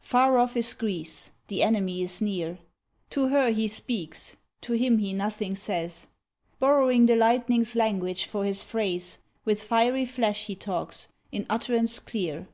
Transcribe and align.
Far 0.00 0.36
off 0.36 0.54
is 0.54 0.74
Greece, 0.74 1.30
the 1.48 1.62
enemy 1.62 2.02
is 2.02 2.20
near; 2.20 2.58
To 3.08 3.28
her 3.28 3.50
he 3.50 3.68
speaks, 3.68 4.36
to 4.60 4.74
him 4.74 4.98
he 4.98 5.14
nothing 5.14 5.54
says; 5.56 6.08
Borrowing 6.58 7.06
the 7.06 7.16
lightning's 7.16 7.74
language 7.74 8.26
for 8.26 8.44
his 8.44 8.62
phrase, 8.62 9.20
With 9.46 9.62
fiery 9.62 10.04
flash 10.04 10.44
he 10.44 10.56
talks, 10.56 11.08
in 11.30 11.46
utterance 11.48 12.00
clear. 12.00 12.48